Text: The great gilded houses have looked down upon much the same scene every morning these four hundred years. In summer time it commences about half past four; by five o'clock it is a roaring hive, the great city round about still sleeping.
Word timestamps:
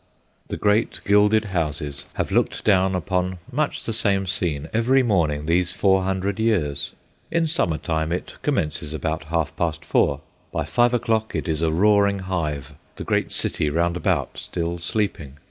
The 0.47 0.57
great 0.57 0.99
gilded 1.05 1.45
houses 1.45 2.07
have 2.15 2.31
looked 2.31 2.63
down 2.63 2.95
upon 2.95 3.37
much 3.51 3.83
the 3.83 3.93
same 3.93 4.25
scene 4.25 4.67
every 4.73 5.03
morning 5.03 5.45
these 5.45 5.73
four 5.73 6.01
hundred 6.01 6.39
years. 6.39 6.93
In 7.29 7.45
summer 7.45 7.77
time 7.77 8.11
it 8.11 8.39
commences 8.41 8.95
about 8.95 9.25
half 9.25 9.55
past 9.55 9.85
four; 9.85 10.21
by 10.51 10.65
five 10.65 10.95
o'clock 10.95 11.35
it 11.35 11.47
is 11.47 11.61
a 11.61 11.71
roaring 11.71 12.17
hive, 12.17 12.73
the 12.95 13.03
great 13.03 13.31
city 13.31 13.69
round 13.69 13.95
about 13.95 14.39
still 14.39 14.79
sleeping. 14.79 15.37